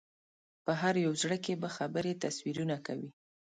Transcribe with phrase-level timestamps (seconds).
[0.65, 3.09] په هر یو زړه کې به خبرې تصویرونه کوي